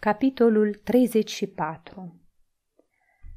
Capitolul 0.00 0.74
34 0.84 2.20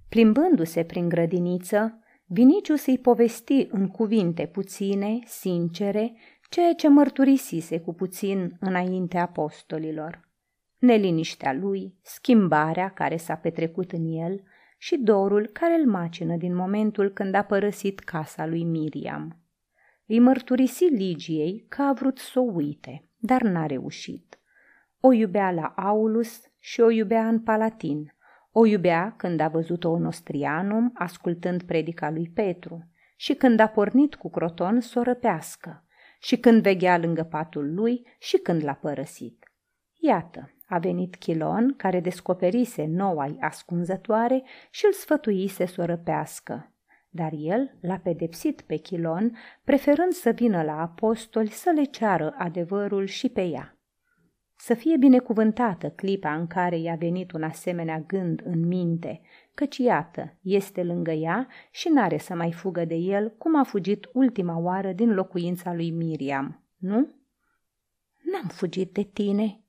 Plimbându-se 0.10 0.84
prin 0.84 1.10
grădiniță, 1.10 2.00
Viniciu 2.26 2.74
îi 2.86 2.98
povesti 2.98 3.68
în 3.70 3.88
cuvinte 3.88 4.46
puține, 4.46 5.20
sincere, 5.26 6.16
ceea 6.50 6.74
ce 6.74 6.88
mărturisise 6.88 7.80
cu 7.80 7.94
puțin 7.94 8.58
înainte 8.60 9.18
apostolilor. 9.18 10.30
Neliniștea 10.78 11.54
lui, 11.54 11.98
schimbarea 12.02 12.90
care 12.90 13.18
s-a 13.18 13.36
petrecut 13.36 13.92
în 13.92 14.06
el 14.06 14.44
și 14.78 14.98
dorul 14.98 15.50
care 15.54 15.74
îl 15.74 15.90
macină 15.90 16.36
din 16.36 16.56
momentul 16.56 17.10
când 17.10 17.36
a 17.36 17.44
părăsit 17.44 18.00
casa 18.00 18.46
lui 18.46 18.64
Miriam. 18.64 19.42
Îi 20.06 20.20
mărturisi 20.20 20.84
Ligiei 20.84 21.66
că 21.70 21.82
a 21.82 21.94
vrut 21.94 22.18
să 22.18 22.40
o 22.40 22.52
uite, 22.54 23.10
dar 23.18 23.42
n-a 23.42 23.66
reușit. 23.66 24.38
O 25.00 25.12
iubea 25.12 25.52
la 25.52 25.74
Aulus 25.76 26.52
și 26.66 26.82
o 26.82 26.90
iubea 26.90 27.28
în 27.28 27.40
Palatin. 27.40 28.16
O 28.52 28.66
iubea 28.66 29.14
când 29.18 29.40
a 29.40 29.48
văzut-o 29.48 29.92
în 29.92 30.06
Ostrianum, 30.06 30.92
ascultând 30.94 31.64
predica 31.64 32.10
lui 32.10 32.32
Petru, 32.34 32.88
și 33.16 33.34
când 33.34 33.60
a 33.60 33.68
pornit 33.68 34.16
cu 34.16 34.30
Croton 34.30 34.80
să 34.80 35.00
o 35.00 35.02
răpească, 35.02 35.86
și 36.20 36.38
când 36.38 36.62
veghea 36.62 36.98
lângă 36.98 37.24
patul 37.24 37.74
lui 37.74 38.08
și 38.20 38.38
când 38.38 38.64
l-a 38.64 38.74
părăsit. 38.74 39.52
Iată, 40.00 40.54
a 40.68 40.78
venit 40.78 41.16
Chilon, 41.16 41.74
care 41.78 42.00
descoperise 42.00 42.86
noua 42.86 43.36
ascunzătoare 43.40 44.44
și 44.72 44.86
îl 44.86 44.92
sfătuise 44.92 45.66
să 45.66 45.82
o 45.82 45.86
răpească. 45.86 46.74
Dar 47.10 47.32
el 47.36 47.78
l-a 47.82 47.98
pedepsit 47.98 48.62
pe 48.62 48.76
Chilon, 48.76 49.38
preferând 49.64 50.12
să 50.12 50.30
vină 50.30 50.62
la 50.62 50.82
apostoli 50.82 51.50
să 51.50 51.72
le 51.76 51.84
ceară 51.84 52.36
adevărul 52.38 53.06
și 53.06 53.30
pe 53.30 53.44
ea. 53.44 53.73
Să 54.66 54.74
fie 54.74 54.98
binecuvântată 54.98 55.90
clipa 55.90 56.34
în 56.34 56.48
care 56.48 56.78
i-a 56.78 56.96
venit 56.96 57.32
un 57.32 57.44
asemenea 57.44 58.00
gând 58.00 58.42
în 58.46 58.68
minte, 58.68 59.22
căci 59.54 59.78
iată, 59.78 60.38
este 60.42 60.84
lângă 60.84 61.12
ea 61.12 61.48
și 61.72 61.90
n-are 61.90 62.18
să 62.18 62.36
mai 62.36 62.52
fugă 62.52 62.86
de 62.86 62.96
el 62.96 63.30
cum 63.38 63.56
a 63.56 63.64
fugit 63.64 64.10
ultima 64.14 64.58
oară 64.58 64.92
din 64.92 65.14
locuința 65.14 65.74
lui 65.74 65.92
Miriam, 65.92 66.64
nu? 66.78 67.16
N-am 68.32 68.48
fugit 68.48 68.94
de 68.94 69.04
tine, 69.04 69.62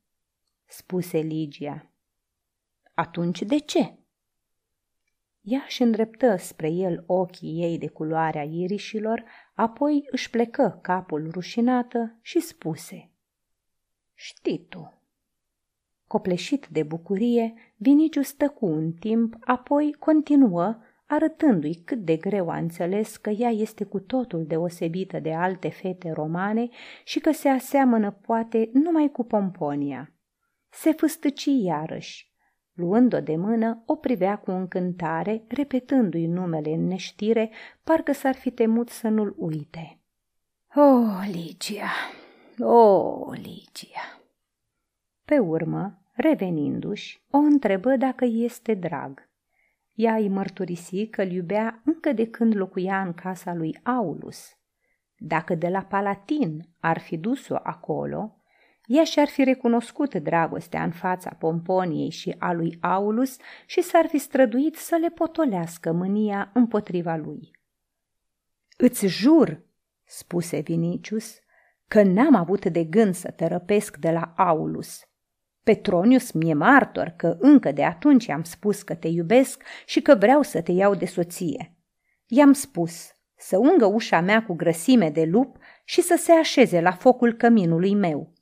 spuse 0.66 1.18
Ligia. 1.18 1.90
Atunci 2.94 3.42
de 3.42 3.58
ce? 3.58 3.98
Ea 5.40 5.62
își 5.66 5.82
îndreptă 5.82 6.36
spre 6.36 6.68
el 6.68 7.04
ochii 7.06 7.62
ei 7.62 7.78
de 7.78 7.88
culoarea 7.88 8.42
irișilor, 8.42 9.24
apoi 9.54 10.06
își 10.10 10.30
plecă 10.30 10.78
capul 10.82 11.30
rușinată 11.30 12.18
și 12.20 12.40
spuse– 12.40 13.08
Știi 14.26 14.66
tu. 14.68 14.92
Copleșit 16.06 16.66
de 16.66 16.82
bucurie, 16.82 17.54
Viniciu 17.76 18.22
stă 18.22 18.48
cu 18.48 18.66
un 18.66 18.92
timp, 18.92 19.36
apoi 19.40 19.96
continuă, 19.98 20.78
arătându-i 21.06 21.74
cât 21.74 21.98
de 21.98 22.16
greu 22.16 22.50
a 22.50 22.56
înțeles 22.56 23.16
că 23.16 23.30
ea 23.30 23.50
este 23.50 23.84
cu 23.84 24.00
totul 24.00 24.46
deosebită 24.46 25.20
de 25.20 25.34
alte 25.34 25.68
fete 25.68 26.10
romane 26.10 26.68
și 27.04 27.20
că 27.20 27.32
se 27.32 27.48
aseamănă 27.48 28.10
poate 28.10 28.70
numai 28.72 29.10
cu 29.10 29.24
Pomponia. 29.24 30.12
Se 30.70 30.92
fâstăci 30.92 31.44
iarăși. 31.44 32.32
Luând-o 32.72 33.20
de 33.20 33.36
mână, 33.36 33.82
o 33.86 33.96
privea 33.96 34.38
cu 34.38 34.50
încântare, 34.50 35.44
repetându-i 35.48 36.26
numele 36.26 36.70
în 36.70 36.86
neștire, 36.86 37.50
parcă 37.82 38.12
s-ar 38.12 38.34
fi 38.34 38.50
temut 38.50 38.88
să 38.88 39.08
nu-l 39.08 39.34
uite. 39.38 40.00
Oh, 40.74 41.28
Ligia, 41.32 41.92
o, 42.58 43.30
Ligia! 43.32 44.13
Pe 45.24 45.38
urmă, 45.38 46.02
revenindu-și, 46.12 47.22
o 47.30 47.36
întrebă 47.36 47.96
dacă 47.96 48.24
este 48.24 48.74
drag. 48.74 49.28
Ea 49.94 50.14
îi 50.14 50.28
mărturisi 50.28 51.06
că 51.06 51.22
îl 51.22 51.30
iubea 51.30 51.82
încă 51.84 52.12
de 52.12 52.26
când 52.26 52.56
locuia 52.56 53.00
în 53.00 53.12
casa 53.12 53.54
lui 53.54 53.78
Aulus. 53.82 54.56
Dacă 55.16 55.54
de 55.54 55.68
la 55.68 55.82
Palatin 55.82 56.68
ar 56.80 56.98
fi 56.98 57.16
dus-o 57.16 57.56
acolo, 57.62 58.36
ea 58.86 59.04
și-ar 59.04 59.28
fi 59.28 59.44
recunoscut 59.44 60.14
dragostea 60.14 60.82
în 60.82 60.90
fața 60.90 61.30
Pomponiei 61.38 62.10
și 62.10 62.34
a 62.38 62.52
lui 62.52 62.78
Aulus 62.80 63.36
și 63.66 63.82
s-ar 63.82 64.06
fi 64.06 64.18
străduit 64.18 64.76
să 64.76 64.96
le 64.96 65.08
potolească 65.08 65.92
mânia 65.92 66.50
împotriva 66.54 67.16
lui. 67.16 67.50
Îți 68.76 69.06
jur, 69.06 69.62
spuse 70.04 70.60
Vinicius, 70.60 71.38
că 71.88 72.02
n-am 72.02 72.34
avut 72.34 72.66
de 72.66 72.84
gând 72.84 73.14
să 73.14 73.30
te 73.30 73.46
răpesc 73.46 73.96
de 73.96 74.10
la 74.10 74.32
Aulus. 74.36 75.08
Petronius 75.64 76.30
mi-e 76.32 76.54
martor 76.54 77.14
că 77.16 77.36
încă 77.38 77.72
de 77.72 77.84
atunci 77.84 78.28
am 78.28 78.42
spus 78.42 78.82
că 78.82 78.94
te 78.94 79.08
iubesc 79.08 79.62
și 79.86 80.00
că 80.02 80.14
vreau 80.14 80.42
să 80.42 80.62
te 80.62 80.72
iau 80.72 80.94
de 80.94 81.06
soție. 81.06 81.74
I-am 82.26 82.52
spus 82.52 83.12
să 83.36 83.58
ungă 83.58 83.86
ușa 83.86 84.20
mea 84.20 84.44
cu 84.44 84.54
grăsime 84.54 85.10
de 85.10 85.24
lup 85.24 85.56
și 85.84 86.00
să 86.00 86.16
se 86.18 86.32
așeze 86.32 86.80
la 86.80 86.92
focul 86.92 87.32
căminului 87.32 87.94
meu. 87.94 88.32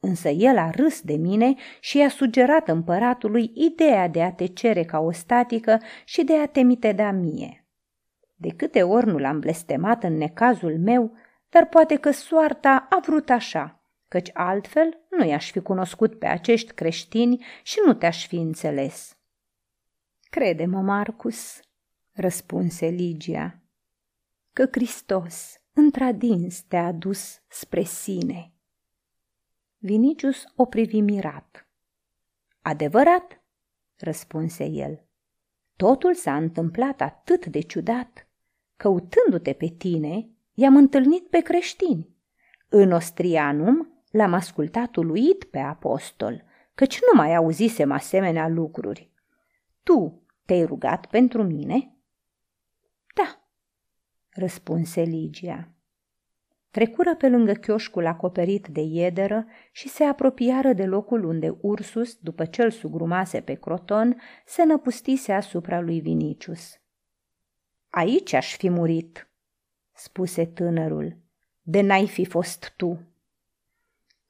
Însă 0.00 0.28
el 0.28 0.58
a 0.58 0.70
râs 0.70 1.00
de 1.00 1.14
mine 1.14 1.54
și 1.80 1.98
i-a 1.98 2.08
sugerat 2.08 2.68
împăratului 2.68 3.50
ideea 3.54 4.08
de 4.08 4.22
a 4.22 4.32
te 4.32 4.46
cere 4.46 4.84
ca 4.84 4.98
o 4.98 5.12
statică 5.12 5.80
și 6.04 6.24
de 6.24 6.36
a 6.36 6.46
te 6.46 6.60
mite 6.60 6.92
da 6.92 7.10
mie. 7.10 7.66
De 8.34 8.48
câte 8.48 8.82
ori 8.82 9.06
nu 9.06 9.18
l-am 9.18 9.38
blestemat 9.38 10.02
în 10.02 10.16
necazul 10.16 10.78
meu, 10.78 11.12
dar 11.48 11.66
poate 11.66 11.96
că 11.96 12.10
soarta 12.10 12.86
a 12.90 13.00
vrut 13.06 13.30
așa, 13.30 13.81
căci 14.12 14.30
altfel 14.32 14.98
nu 15.10 15.24
i-aș 15.24 15.50
fi 15.50 15.60
cunoscut 15.60 16.18
pe 16.18 16.26
acești 16.26 16.72
creștini 16.72 17.44
și 17.62 17.78
nu 17.86 17.94
te-aș 17.94 18.26
fi 18.26 18.36
înțeles. 18.36 19.16
Crede-mă, 20.30 20.80
Marcus, 20.80 21.60
răspunse 22.12 22.86
Ligia, 22.86 23.60
că 24.52 24.66
Hristos 24.70 25.60
într-adins 25.72 26.62
te-a 26.62 26.92
dus 26.92 27.40
spre 27.48 27.82
sine. 27.82 28.52
Vinicius 29.78 30.44
o 30.56 30.64
privi 30.64 31.00
mirat. 31.00 31.68
Adevărat, 32.62 33.42
răspunse 33.96 34.64
el. 34.64 35.06
Totul 35.76 36.14
s-a 36.14 36.36
întâmplat 36.36 37.00
atât 37.00 37.46
de 37.46 37.60
ciudat. 37.60 38.28
Căutându-te 38.76 39.52
pe 39.52 39.66
tine, 39.66 40.28
i-am 40.54 40.76
întâlnit 40.76 41.28
pe 41.28 41.40
creștini. 41.40 42.08
În 42.68 42.92
Ostrianum 42.92 43.91
l-am 44.12 44.32
ascultat 44.32 44.96
uluit 44.96 45.44
pe 45.44 45.58
apostol, 45.58 46.44
căci 46.74 47.00
nu 47.00 47.20
mai 47.20 47.34
auzisem 47.34 47.92
asemenea 47.92 48.48
lucruri. 48.48 49.10
Tu 49.82 50.22
te-ai 50.44 50.64
rugat 50.64 51.06
pentru 51.06 51.42
mine? 51.42 51.96
Da, 53.14 53.42
răspunse 54.30 55.00
Ligia. 55.00 55.68
Trecură 56.70 57.14
pe 57.14 57.28
lângă 57.28 57.52
chioșcul 57.52 58.06
acoperit 58.06 58.66
de 58.68 58.80
iederă 58.80 59.46
și 59.72 59.88
se 59.88 60.04
apropiară 60.04 60.72
de 60.72 60.84
locul 60.84 61.24
unde 61.24 61.56
Ursus, 61.60 62.14
după 62.20 62.44
ce 62.44 62.62
îl 62.62 62.70
sugrumase 62.70 63.40
pe 63.40 63.54
croton, 63.54 64.20
se 64.46 64.64
năpustise 64.64 65.32
asupra 65.32 65.80
lui 65.80 66.00
Vinicius. 66.00 66.80
Aici 67.90 68.32
aș 68.32 68.56
fi 68.56 68.68
murit, 68.68 69.30
spuse 69.92 70.46
tânărul, 70.46 71.16
de 71.62 71.80
n-ai 71.80 72.08
fi 72.08 72.24
fost 72.24 72.74
tu. 72.76 73.11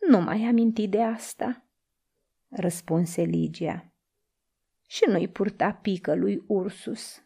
Nu 0.09 0.21
mai 0.21 0.45
aminti 0.45 0.89
de 0.89 1.03
asta, 1.03 1.65
răspunse 2.49 3.23
Ligia. 3.23 3.93
Și 4.87 5.05
nu-i 5.07 5.29
purta 5.29 5.73
pică 5.73 6.15
lui 6.15 6.45
Ursus. 6.47 7.23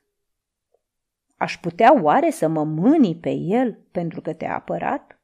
Aș 1.37 1.59
putea 1.59 2.03
oare 2.03 2.31
să 2.31 2.49
mă 2.49 2.65
mâni 2.65 3.17
pe 3.17 3.31
el 3.31 3.79
pentru 3.91 4.21
că 4.21 4.33
te-a 4.33 4.55
apărat? 4.55 5.21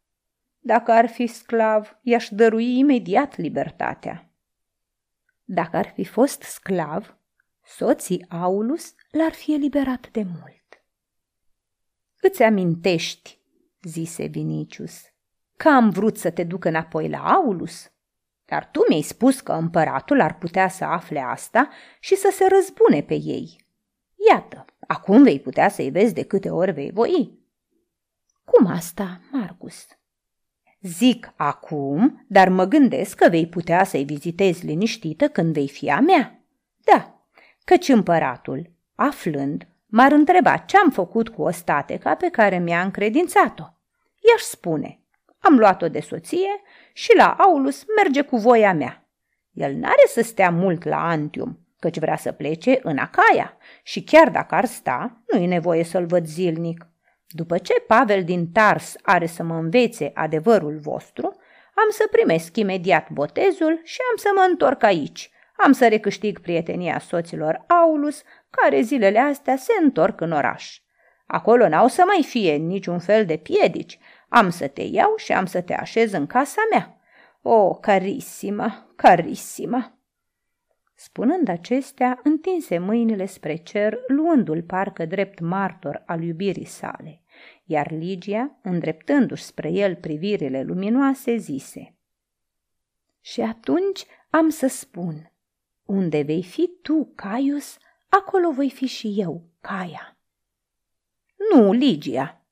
Dacă 0.58 0.92
ar 0.92 1.08
fi 1.08 1.26
sclav, 1.26 1.98
i-aș 2.02 2.28
dărui 2.28 2.78
imediat 2.78 3.36
libertatea. 3.36 4.30
Dacă 5.44 5.76
ar 5.76 5.86
fi 5.88 6.04
fost 6.04 6.42
sclav, 6.42 7.16
soții 7.64 8.24
Aulus 8.28 8.94
l-ar 9.10 9.32
fi 9.32 9.54
eliberat 9.54 10.10
de 10.10 10.22
mult. 10.22 10.84
Îți 12.20 12.42
amintești, 12.42 13.38
zise 13.82 14.26
Vinicius, 14.26 15.11
că 15.56 15.68
am 15.68 15.90
vrut 15.90 16.18
să 16.18 16.30
te 16.30 16.44
duc 16.44 16.64
înapoi 16.64 17.08
la 17.08 17.18
Aulus? 17.18 17.92
Dar 18.44 18.68
tu 18.72 18.84
mi-ai 18.88 19.02
spus 19.02 19.40
că 19.40 19.52
împăratul 19.52 20.20
ar 20.20 20.38
putea 20.38 20.68
să 20.68 20.84
afle 20.84 21.20
asta 21.20 21.68
și 22.00 22.16
să 22.16 22.28
se 22.32 22.46
răzbune 22.48 23.02
pe 23.02 23.14
ei. 23.14 23.66
Iată, 24.30 24.64
acum 24.86 25.22
vei 25.22 25.40
putea 25.40 25.68
să-i 25.68 25.90
vezi 25.90 26.14
de 26.14 26.22
câte 26.22 26.50
ori 26.50 26.72
vei 26.72 26.90
voi. 26.90 27.38
Cum 28.44 28.66
asta, 28.66 29.20
Marcus? 29.30 29.86
Zic 30.80 31.32
acum, 31.36 32.24
dar 32.28 32.48
mă 32.48 32.64
gândesc 32.64 33.16
că 33.16 33.28
vei 33.28 33.46
putea 33.46 33.84
să-i 33.84 34.04
vizitezi 34.04 34.66
liniștită 34.66 35.28
când 35.28 35.52
vei 35.52 35.68
fi 35.68 35.90
a 35.90 36.00
mea. 36.00 36.44
Da, 36.84 37.26
căci 37.64 37.88
împăratul, 37.88 38.70
aflând, 38.94 39.68
m-ar 39.86 40.12
întreba 40.12 40.56
ce 40.56 40.76
am 40.78 40.90
făcut 40.90 41.28
cu 41.28 41.42
o 41.42 41.50
stateca 41.50 42.14
pe 42.14 42.28
care 42.28 42.58
mi-a 42.58 42.82
încredințat-o. 42.82 43.64
I-aș 44.28 44.40
spune, 44.40 45.01
am 45.42 45.58
luat-o 45.58 45.88
de 45.88 46.00
soție 46.00 46.62
și 46.92 47.16
la 47.16 47.36
Aulus 47.38 47.84
merge 47.96 48.22
cu 48.22 48.36
voia 48.36 48.72
mea. 48.72 49.06
El 49.52 49.74
n-are 49.74 50.02
să 50.06 50.22
stea 50.22 50.50
mult 50.50 50.84
la 50.84 51.08
Antium, 51.08 51.58
căci 51.78 51.98
vrea 51.98 52.16
să 52.16 52.32
plece 52.32 52.78
în 52.82 52.98
Acaia 52.98 53.56
și 53.82 54.02
chiar 54.02 54.30
dacă 54.30 54.54
ar 54.54 54.64
sta, 54.64 55.22
nu 55.26 55.38
e 55.38 55.46
nevoie 55.46 55.84
să-l 55.84 56.06
văd 56.06 56.26
zilnic. 56.26 56.86
După 57.28 57.58
ce 57.58 57.72
Pavel 57.86 58.24
din 58.24 58.52
Tars 58.52 58.94
are 59.02 59.26
să 59.26 59.42
mă 59.42 59.54
învețe 59.54 60.10
adevărul 60.14 60.78
vostru, 60.78 61.36
am 61.74 61.90
să 61.90 62.08
primesc 62.10 62.56
imediat 62.56 63.10
botezul 63.10 63.80
și 63.84 63.98
am 64.10 64.16
să 64.16 64.30
mă 64.34 64.46
întorc 64.50 64.82
aici. 64.82 65.30
Am 65.56 65.72
să 65.72 65.88
recâștig 65.88 66.38
prietenia 66.38 66.98
soților 66.98 67.64
Aulus, 67.66 68.22
care 68.50 68.80
zilele 68.80 69.18
astea 69.18 69.56
se 69.56 69.72
întorc 69.82 70.20
în 70.20 70.32
oraș. 70.32 70.80
Acolo 71.26 71.68
n-au 71.68 71.88
să 71.88 72.02
mai 72.06 72.22
fie 72.22 72.54
niciun 72.54 72.98
fel 72.98 73.24
de 73.26 73.36
piedici. 73.36 73.98
Am 74.34 74.50
să 74.50 74.68
te 74.68 74.82
iau 74.82 75.16
și 75.16 75.32
am 75.32 75.46
să 75.46 75.60
te 75.60 75.74
așez 75.74 76.12
în 76.12 76.26
casa 76.26 76.60
mea. 76.70 77.00
O, 77.42 77.74
carisima, 77.74 78.92
carisima! 78.96 79.98
Spunând 80.94 81.48
acestea, 81.48 82.20
întinse 82.22 82.78
mâinile 82.78 83.26
spre 83.26 83.56
cer, 83.56 83.98
luându-l 84.06 84.62
parcă 84.62 85.06
drept 85.06 85.40
martor 85.40 86.02
al 86.06 86.22
iubirii 86.22 86.64
sale, 86.64 87.22
iar 87.64 87.90
Ligia, 87.90 88.58
îndreptându-și 88.62 89.42
spre 89.42 89.70
el 89.70 89.96
privirile 89.96 90.62
luminoase, 90.62 91.36
zise 91.36 91.94
Și 93.20 93.40
atunci 93.40 94.04
am 94.30 94.48
să 94.48 94.66
spun, 94.66 95.32
unde 95.84 96.22
vei 96.22 96.42
fi 96.42 96.70
tu, 96.82 97.12
Caius, 97.14 97.76
acolo 98.08 98.50
voi 98.50 98.70
fi 98.70 98.86
și 98.86 99.14
eu, 99.16 99.42
Caia. 99.60 100.16
Nu, 101.54 101.72
Ligia, 101.72 102.44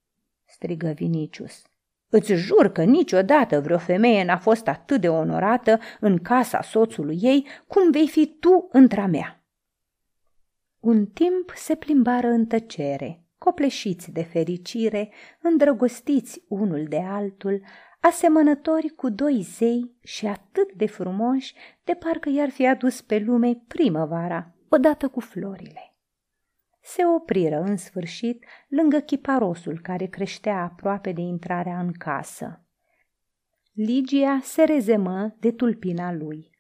strigă 0.45 0.91
Vinicius. 0.91 1.70
Îți 2.11 2.33
jur 2.33 2.69
că 2.69 2.85
niciodată 2.85 3.61
vreo 3.61 3.79
femeie 3.79 4.25
n-a 4.25 4.39
fost 4.39 4.69
atât 4.69 5.01
de 5.01 5.09
onorată 5.09 5.79
în 6.01 6.19
casa 6.19 6.63
soțului 6.63 7.19
ei 7.21 7.47
cum 7.67 7.91
vei 7.91 8.09
fi 8.09 8.27
tu 8.41 8.69
între 8.73 9.07
mea. 9.07 9.45
Un 10.81 11.07
timp 11.07 11.53
se 11.55 11.75
plimbară 11.75 12.27
în 12.27 12.47
tăcere, 12.47 13.25
copleșiți 13.39 14.13
de 14.13 14.23
fericire, 14.23 15.13
îndrăgostiți 15.43 16.45
unul 16.49 16.87
de 16.89 17.03
altul, 17.09 17.63
asemănători 18.01 18.89
cu 18.89 19.11
doi 19.11 19.43
zei 19.57 19.95
și 20.03 20.27
atât 20.27 20.73
de 20.73 20.87
frumoși 20.87 21.55
de 21.85 21.93
parcă 21.93 22.29
i-ar 22.31 22.51
fi 22.51 22.67
adus 22.67 23.01
pe 23.01 23.19
lume 23.19 23.63
primăvara, 23.69 24.55
odată 24.69 25.09
cu 25.09 25.21
florile 25.21 25.90
se 26.91 27.07
opriră 27.07 27.61
în 27.61 27.77
sfârșit 27.77 28.45
lângă 28.69 28.99
chiparosul 28.99 29.81
care 29.83 30.07
creștea 30.07 30.63
aproape 30.63 31.13
de 31.13 31.21
intrarea 31.21 31.79
în 31.79 31.93
casă. 31.93 32.65
Ligia 33.73 34.41
se 34.43 34.63
rezemă 34.65 35.37
de 35.39 35.53
tulpina 35.53 36.13
lui. 36.13 36.51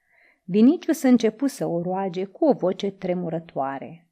Vinicius 0.44 1.02
începu 1.02 1.46
să 1.46 1.66
o 1.66 1.82
roage 1.82 2.24
cu 2.24 2.44
o 2.44 2.52
voce 2.52 2.90
tremurătoare. 2.90 4.08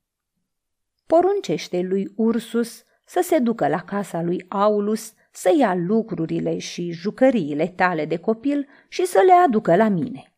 Poruncește 1.06 1.80
lui 1.80 2.12
Ursus 2.16 2.84
să 3.04 3.20
se 3.22 3.38
ducă 3.38 3.68
la 3.68 3.80
casa 3.80 4.22
lui 4.22 4.44
Aulus, 4.48 5.14
să 5.32 5.54
ia 5.58 5.74
lucrurile 5.74 6.58
și 6.58 6.90
jucăriile 6.90 7.66
tale 7.66 8.04
de 8.04 8.16
copil 8.16 8.68
și 8.88 9.06
să 9.06 9.22
le 9.26 9.32
aducă 9.32 9.76
la 9.76 9.88
mine. 9.88 10.32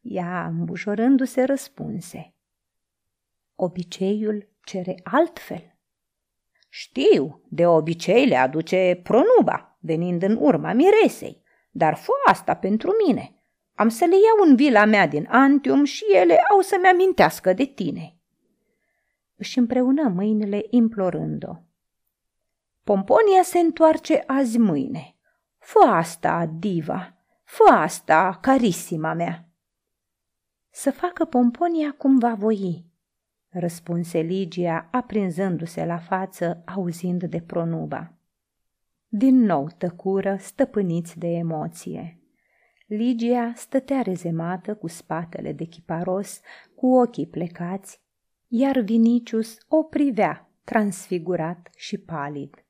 Ea, 0.00 0.46
îmbușorându-se, 0.46 1.44
răspunse. 1.44 2.34
Obiceiul 3.54 4.48
cere 4.70 5.00
altfel. 5.02 5.78
Știu, 6.68 7.42
de 7.48 7.66
obicei 7.66 8.26
le 8.26 8.36
aduce 8.36 9.00
pronuba, 9.02 9.78
venind 9.80 10.22
în 10.22 10.36
urma 10.40 10.72
miresei, 10.72 11.42
dar 11.70 11.94
fă 11.94 12.12
asta 12.24 12.54
pentru 12.54 12.92
mine. 13.06 13.34
Am 13.74 13.88
să 13.88 14.04
le 14.04 14.14
iau 14.14 14.48
în 14.48 14.56
vila 14.56 14.84
mea 14.84 15.06
din 15.06 15.26
Antium 15.30 15.84
și 15.84 16.04
ele 16.12 16.36
au 16.50 16.60
să-mi 16.60 16.86
amintească 16.86 17.52
de 17.52 17.64
tine. 17.64 18.16
Își 19.36 19.58
împreună 19.58 20.08
mâinile 20.08 20.66
implorând-o. 20.70 21.52
Pomponia 22.84 23.42
se 23.42 23.58
întoarce 23.58 24.22
azi 24.26 24.58
mâine. 24.58 25.16
Fă 25.58 25.78
asta, 25.78 26.50
diva, 26.58 27.16
fă 27.44 27.72
asta, 27.72 28.38
carisima 28.42 29.12
mea. 29.12 29.48
Să 30.70 30.90
facă 30.90 31.24
Pomponia 31.24 31.94
cum 31.98 32.18
va 32.18 32.34
voi, 32.34 32.89
răspunse 33.50 34.18
Ligia, 34.18 34.88
aprinzându-se 34.90 35.84
la 35.84 35.98
față, 35.98 36.62
auzind 36.66 37.24
de 37.24 37.40
pronuba. 37.40 38.14
Din 39.08 39.36
nou 39.36 39.68
tăcură, 39.78 40.36
stăpâniți 40.38 41.18
de 41.18 41.26
emoție. 41.26 42.20
Ligia 42.86 43.52
stătea 43.56 44.02
rezemată 44.02 44.74
cu 44.74 44.86
spatele 44.86 45.52
de 45.52 45.64
chiparos, 45.64 46.40
cu 46.74 46.86
ochii 46.86 47.26
plecați, 47.26 48.00
iar 48.48 48.78
Vinicius 48.78 49.58
o 49.68 49.82
privea, 49.82 50.50
transfigurat 50.64 51.70
și 51.76 51.98
palid. 51.98 52.64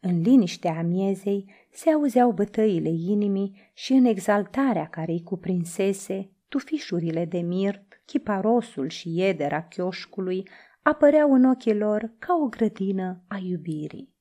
În 0.00 0.20
liniștea 0.20 0.78
amiezei 0.78 1.50
se 1.70 1.90
auzeau 1.90 2.32
bătăile 2.32 2.88
inimii 2.88 3.70
și 3.74 3.92
în 3.92 4.04
exaltarea 4.04 4.86
care 4.86 5.12
îi 5.12 5.22
cuprinsese 5.22 6.30
tufișurile 6.48 7.24
de 7.24 7.38
mirt 7.38 7.87
chiparosul 8.08 8.88
și 8.88 9.16
iedera 9.16 9.62
chioșcului 9.62 10.48
apăreau 10.82 11.32
în 11.32 11.44
ochii 11.44 11.74
lor 11.74 12.12
ca 12.18 12.34
o 12.42 12.46
grădină 12.46 13.22
a 13.28 13.36
iubirii. 13.42 14.14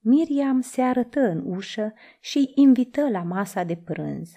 Miriam 0.00 0.60
se 0.60 0.82
arătă 0.82 1.20
în 1.20 1.42
ușă 1.46 1.92
și 2.20 2.52
invită 2.54 3.08
la 3.08 3.22
masa 3.22 3.62
de 3.62 3.76
prânz. 3.76 4.32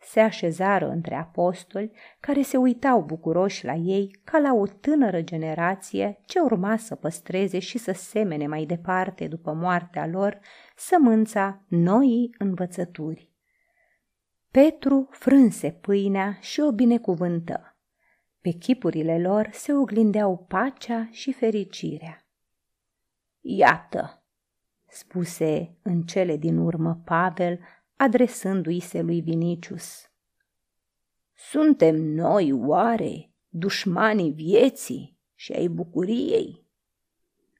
Se 0.00 0.20
așezară 0.20 0.88
între 0.88 1.14
apostoli 1.14 1.90
care 2.20 2.42
se 2.42 2.56
uitau 2.56 3.02
bucuroși 3.02 3.64
la 3.64 3.74
ei 3.74 4.20
ca 4.24 4.38
la 4.38 4.52
o 4.52 4.66
tânără 4.66 5.20
generație 5.20 6.20
ce 6.24 6.40
urma 6.40 6.76
să 6.76 6.94
păstreze 6.94 7.58
și 7.58 7.78
să 7.78 7.92
semene 7.92 8.46
mai 8.46 8.64
departe 8.64 9.26
după 9.26 9.52
moartea 9.52 10.06
lor 10.06 10.40
sămânța 10.76 11.62
noii 11.68 12.34
învățături. 12.38 13.30
Petru 14.50 15.08
frânse 15.10 15.70
pâinea 15.70 16.38
și 16.40 16.60
o 16.60 16.72
binecuvântă. 16.72 17.71
Pe 18.42 18.50
chipurile 18.50 19.20
lor 19.20 19.48
se 19.52 19.72
oglindeau 19.72 20.36
pacea 20.48 21.08
și 21.10 21.32
fericirea. 21.32 22.26
Iată, 23.40 24.22
spuse 24.88 25.76
în 25.82 26.02
cele 26.02 26.36
din 26.36 26.56
urmă 26.56 27.02
Pavel, 27.04 27.58
adresându-i 27.96 28.80
se 28.80 29.02
lui 29.02 29.20
Vinicius. 29.20 30.10
Suntem 31.34 31.96
noi, 31.96 32.52
oare, 32.52 33.30
dușmanii 33.48 34.30
vieții 34.30 35.18
și 35.34 35.52
ai 35.52 35.68
bucuriei? 35.68 36.66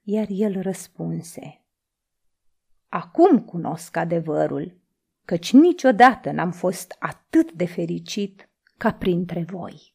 Iar 0.03 0.27
el 0.31 0.61
răspunse, 0.61 1.65
Acum 2.89 3.45
cunosc 3.45 3.97
adevărul, 3.97 4.81
căci 5.25 5.53
niciodată 5.53 6.31
n-am 6.31 6.53
fost 6.53 6.97
atât 6.99 7.53
de 7.53 7.67
fericit 7.67 8.49
ca 8.77 8.93
printre 8.93 9.45
voi. 9.45 9.92